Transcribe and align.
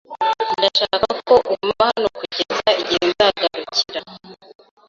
Ndashaka 0.57 1.09
ko 1.27 1.33
uguma 1.53 1.81
hano 1.89 2.07
kugeza 2.17 2.69
igihe 2.81 3.03
nzagarukira. 3.11 4.01